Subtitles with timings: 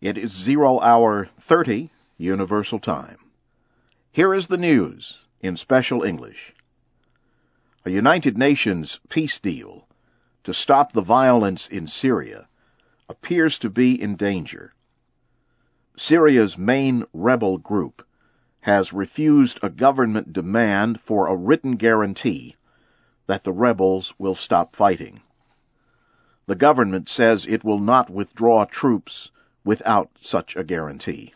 [0.00, 3.18] It is zero hour 30 Universal Time.
[4.12, 6.54] Here is the news in special English.
[7.84, 9.88] A United Nations peace deal
[10.44, 12.46] to stop the violence in Syria
[13.08, 14.72] appears to be in danger.
[15.96, 18.06] Syria's main rebel group
[18.60, 22.54] has refused a government demand for a written guarantee
[23.26, 25.22] that the rebels will stop fighting.
[26.46, 29.32] The government says it will not withdraw troops
[29.68, 31.34] without such a guarantee.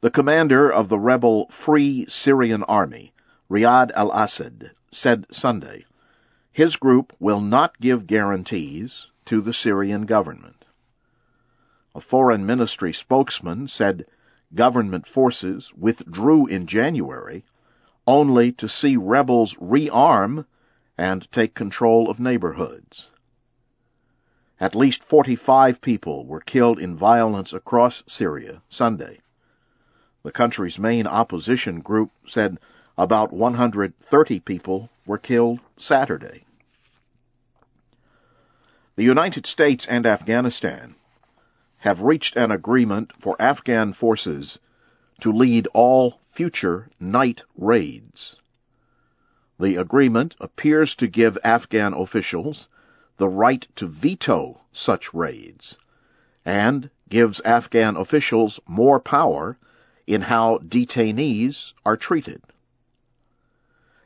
[0.00, 3.12] The commander of the rebel Free Syrian Army,
[3.48, 5.84] Riyad al Assad, said Sunday
[6.50, 10.64] his group will not give guarantees to the Syrian government.
[11.94, 14.06] A foreign ministry spokesman said
[14.52, 17.44] government forces withdrew in January
[18.04, 20.44] only to see rebels rearm
[20.98, 23.10] and take control of neighborhoods.
[24.60, 29.20] At least 45 people were killed in violence across Syria Sunday.
[30.22, 32.58] The country's main opposition group said
[32.98, 36.44] about 130 people were killed Saturday.
[38.96, 40.94] The United States and Afghanistan
[41.78, 44.58] have reached an agreement for Afghan forces
[45.20, 48.36] to lead all future night raids.
[49.58, 52.68] The agreement appears to give Afghan officials
[53.20, 55.76] the right to veto such raids
[56.46, 59.58] and gives Afghan officials more power
[60.06, 62.40] in how detainees are treated.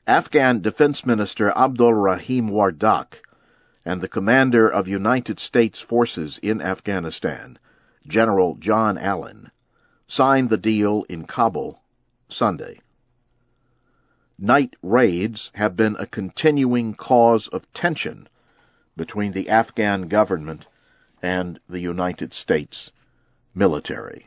[0.05, 3.21] Afghan Defense Minister Abdul Rahim Wardak
[3.85, 7.57] and the commander of United States forces in Afghanistan,
[8.09, 9.53] General John Allen,
[10.09, 11.81] signed the deal in Kabul
[12.29, 12.81] Sunday.
[14.41, 18.29] Night raids have been a continuing cause of tension
[18.97, 20.67] between the Afghan government
[21.23, 22.91] and the United States
[23.55, 24.27] military.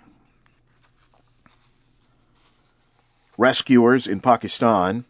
[3.38, 5.06] Rescuers in Pakistan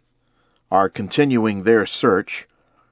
[0.69, 2.47] are continuing their search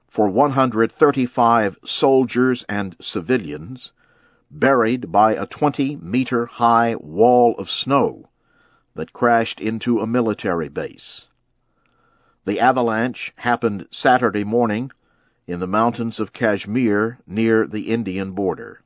[0.07, 3.91] for 135 soldiers and civilians
[4.49, 8.29] buried by a 20 meter high wall of snow
[8.95, 11.25] that crashed into a military base.
[12.45, 14.91] The avalanche happened Saturday morning
[15.47, 18.81] in the mountains of Kashmir near the Indian border.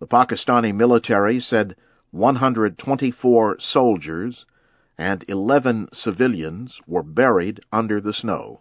[0.00, 1.76] The Pakistani military said
[2.10, 4.44] 124 soldiers
[4.98, 8.60] and 11 civilians were buried under the snow.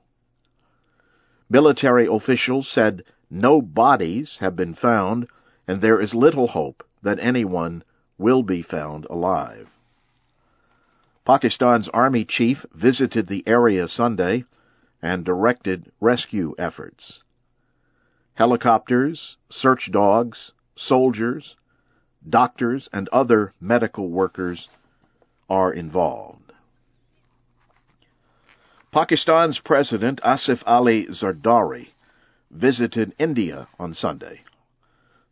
[1.50, 5.28] Military officials said no bodies have been found
[5.68, 7.84] and there is little hope that anyone
[8.18, 9.70] will be found alive.
[11.25, 14.46] Pakistan's army chief visited the area Sunday
[15.03, 17.22] and directed rescue efforts.
[18.34, 21.56] Helicopters, search dogs, soldiers,
[22.28, 24.68] doctors, and other medical workers
[25.47, 26.53] are involved.
[28.91, 31.90] Pakistan's President Asif Ali Zardari
[32.50, 34.41] visited India on Sunday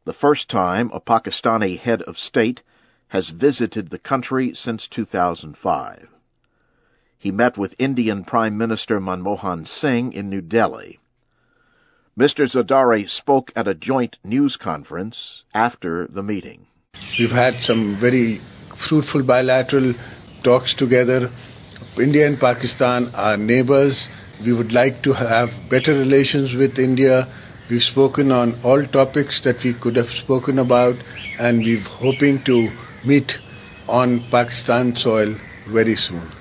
[0.04, 2.64] the first time a Pakistani head of state
[3.10, 6.08] has visited the country since 2005.
[7.22, 11.00] He met with Indian Prime Minister Manmohan Singh in New Delhi.
[12.20, 12.46] Mr.
[12.54, 16.68] Zardari spoke at a joint news conference after the meeting.
[17.18, 18.42] We've had some very
[18.90, 19.94] fruitful bilateral
[20.44, 21.32] talks together.
[21.98, 24.10] India and Pakistan are neighbors.
[24.44, 27.28] We would like to have better relations with India
[27.72, 30.96] We've spoken on all topics that we could have spoken about,
[31.40, 32.70] and we're hoping to
[33.06, 33.32] meet
[33.88, 35.38] on Pakistan soil
[35.72, 36.41] very soon.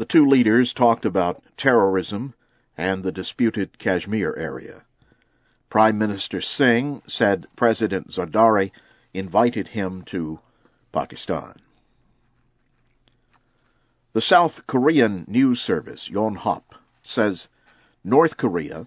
[0.00, 2.32] The two leaders talked about terrorism
[2.74, 4.80] and the disputed Kashmir area.
[5.68, 8.72] Prime Minister Singh said President Zardari
[9.12, 10.40] invited him to
[10.90, 11.56] Pakistan.
[14.14, 16.62] The South Korean news service Yonhap
[17.04, 17.48] says
[18.02, 18.86] North Korea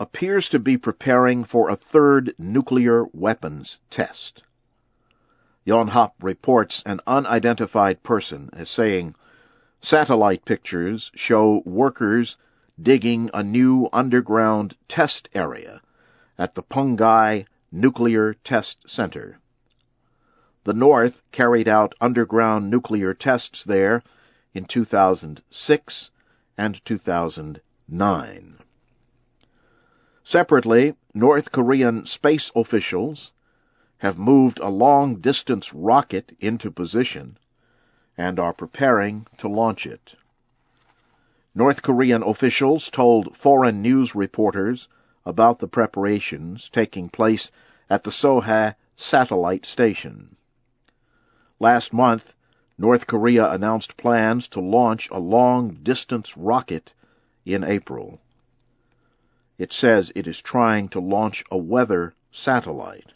[0.00, 4.42] appears to be preparing for a third nuclear weapons test.
[5.64, 9.14] Yonhap reports an unidentified person as saying,
[9.82, 12.36] Satellite pictures show workers
[12.78, 15.80] digging a new underground test area
[16.36, 19.38] at the Punggye Nuclear Test Center.
[20.64, 24.02] The North carried out underground nuclear tests there
[24.52, 26.10] in 2006
[26.58, 28.58] and 2009.
[30.22, 33.32] Separately, North Korean space officials
[33.96, 37.38] have moved a long-distance rocket into position
[38.20, 40.14] and are preparing to launch it.
[41.54, 44.88] North Korean officials told foreign news reporters
[45.24, 47.50] about the preparations taking place
[47.88, 50.36] at the Sohae satellite station.
[51.58, 52.34] Last month,
[52.76, 56.92] North Korea announced plans to launch a long-distance rocket
[57.46, 58.20] in April.
[59.56, 63.12] It says it is trying to launch a weather satellite.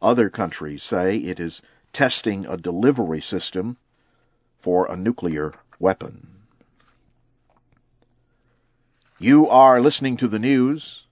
[0.00, 1.62] Other countries say it is
[1.92, 3.76] testing a delivery system
[4.62, 6.28] for a nuclear weapon.
[9.18, 11.02] You are listening to the news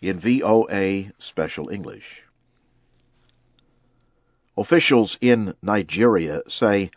[0.00, 2.22] in VOA Special English.
[4.56, 6.90] Officials in Nigeria say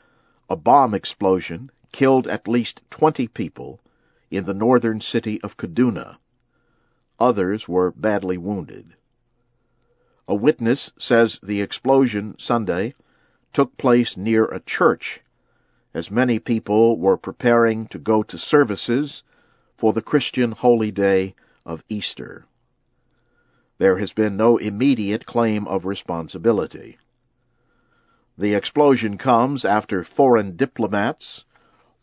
[0.50, 3.80] a bomb explosion killed at least 20 people
[4.32, 6.18] in the northern city of Kaduna.
[7.20, 8.94] Others were badly wounded.
[10.28, 12.96] A witness says the explosion Sunday
[13.54, 15.22] took place near a church
[15.94, 19.24] as many people were preparing to go to services
[19.78, 21.36] for the Christian holy day
[21.66, 22.46] of Easter.
[23.78, 26.98] There has been no immediate claim of responsibility.
[28.38, 31.44] The explosion comes after foreign diplomats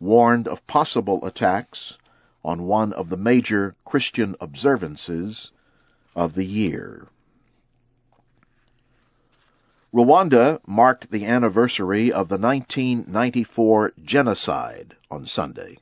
[0.01, 1.97] warned of possible attacks
[2.45, 5.51] on one of the major Christian observances
[6.15, 7.09] of the year.
[9.95, 15.79] Rwanda marked the anniversary of the 1994 genocide on Sunday.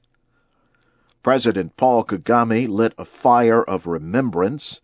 [1.25, 4.81] President Paul Kagame lit a fire of remembrance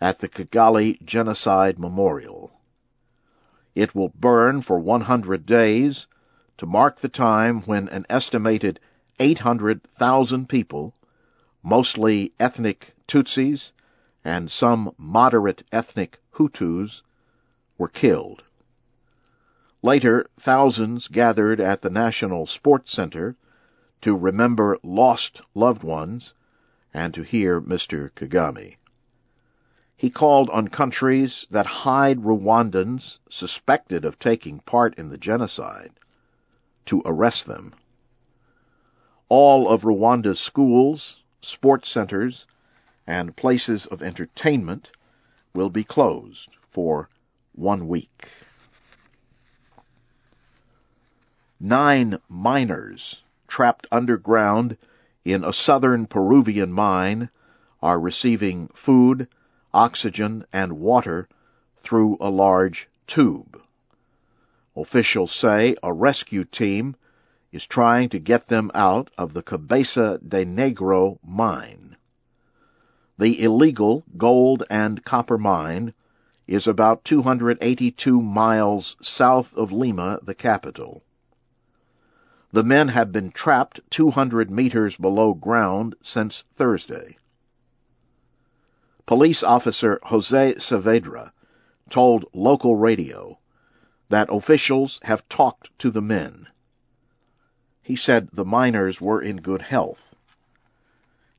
[0.00, 2.50] at the Kigali Genocide Memorial.
[3.74, 6.06] It will burn for 100 days
[6.56, 8.80] to mark the time when an estimated
[9.20, 10.94] 800,000 people,
[11.62, 13.72] mostly ethnic Tutsis
[14.24, 17.02] and some moderate ethnic Hutus,
[17.76, 18.42] were killed.
[19.84, 23.36] Later, thousands gathered at the National Sports Center
[24.02, 26.34] to remember lost loved ones
[26.94, 28.10] and to hear Mr.
[28.12, 28.76] Kagame.
[29.96, 35.92] He called on countries that hide Rwandans suspected of taking part in the genocide
[36.86, 37.74] to arrest them.
[39.28, 42.46] All of Rwanda's schools, sports centers,
[43.04, 44.90] and places of entertainment
[45.54, 47.08] will be closed for
[47.52, 48.28] one week.
[51.64, 54.76] Nine miners trapped underground
[55.24, 57.30] in a southern Peruvian mine
[57.80, 59.28] are receiving food,
[59.72, 61.28] oxygen, and water
[61.76, 63.62] through a large tube.
[64.76, 66.96] Officials say a rescue team
[67.52, 71.94] is trying to get them out of the Cabeza de Negro mine.
[73.18, 75.94] The illegal gold and copper mine
[76.48, 81.04] is about 282 miles south of Lima, the capital.
[82.54, 87.16] The men have been trapped 200 meters below ground since Thursday.
[89.06, 91.32] Police officer Jose Saavedra
[91.88, 93.38] told local radio
[94.10, 96.46] that officials have talked to the men.
[97.80, 100.14] He said the miners were in good health.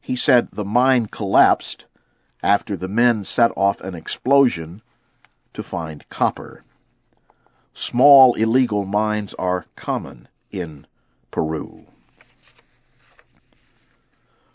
[0.01, 1.85] He said the mine collapsed
[2.41, 4.81] after the men set off an explosion
[5.53, 6.63] to find copper.
[7.75, 10.87] Small illegal mines are common in
[11.33, 11.87] Peru.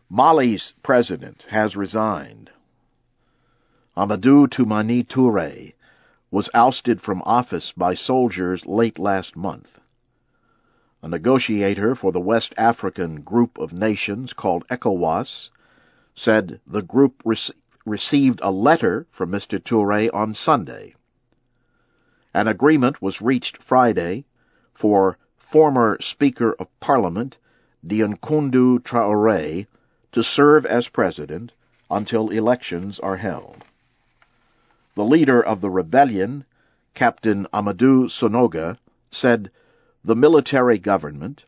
[0.09, 2.51] Mali's president has resigned.
[3.97, 5.73] Amadou Toumani Touré
[6.31, 9.81] was ousted from office by soldiers late last month.
[11.03, 15.51] A negotiator for the West African group of nations called ECOWAS
[16.15, 19.59] said the group rec- received a letter from Mr.
[19.59, 20.95] Touré on Sunday.
[22.33, 24.27] An agreement was reached Friday
[24.75, 25.19] for
[25.51, 27.37] former Speaker of Parliament
[27.87, 29.67] Dioncounda Traoré
[30.13, 31.53] to serve as president
[31.91, 33.65] until elections are held.
[34.95, 36.45] The leader of the rebellion,
[36.95, 38.77] Captain Amadou Sanogo,
[39.11, 39.51] said
[40.05, 41.45] the military government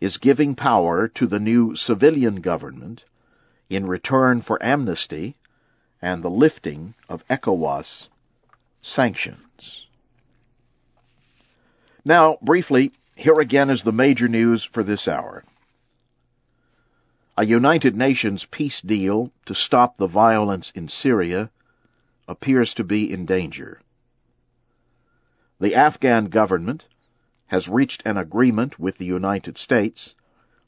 [0.00, 3.04] is giving power to the new civilian government
[3.70, 5.36] in return for amnesty
[6.02, 8.08] and the lifting of ECOWAS
[8.82, 9.86] sanctions.
[12.04, 15.44] Now, briefly, here again is the major news for this hour.
[17.36, 21.50] A United Nations peace deal to stop the violence in Syria
[22.28, 23.80] appears to be in danger.
[25.60, 26.84] The Afghan government
[27.46, 30.14] has reached an agreement with the United States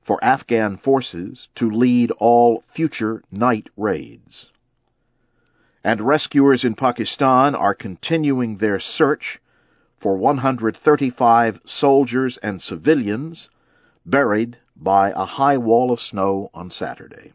[0.02, 4.46] for Afghan forces to lead all future night raids.
[5.82, 9.40] And rescuers in Pakistan are continuing their search
[9.98, 13.48] for 135 soldiers and civilians
[14.04, 17.32] buried by a high wall of snow on Saturday.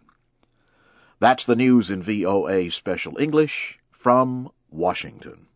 [1.19, 5.47] That's the news in VOA Special English from Washington.